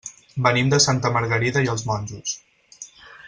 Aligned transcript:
Venim 0.45 0.71
de 0.73 0.79
Santa 0.85 1.11
Margarida 1.17 1.63
i 1.67 1.71
els 1.75 1.87
Monjos. 1.91 2.35